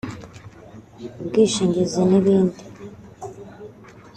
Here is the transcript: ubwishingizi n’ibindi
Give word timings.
ubwishingizi 1.21 2.01
n’ibindi 2.09 2.61